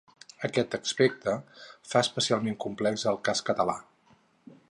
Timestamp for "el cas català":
3.13-3.77